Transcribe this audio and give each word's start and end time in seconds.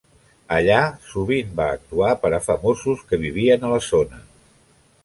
Allà, 0.55 0.77
sovint 1.09 1.53
va 1.61 1.67
actuar 1.75 2.17
per 2.25 2.33
a 2.39 2.41
famosos 2.47 3.05
que 3.13 3.21
vivien 3.29 3.71
a 3.71 3.73
la 3.77 3.81
zona. 3.91 4.27